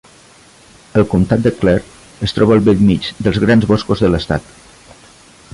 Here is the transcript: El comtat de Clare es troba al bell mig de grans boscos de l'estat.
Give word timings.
El 1.01 1.05
comtat 1.11 1.43
de 1.47 1.51
Clare 1.59 2.25
es 2.29 2.35
troba 2.37 2.57
al 2.57 2.65
bell 2.71 2.83
mig 2.89 3.13
de 3.27 3.37
grans 3.47 3.71
boscos 3.75 4.03
de 4.07 4.15
l'estat. 4.15 4.53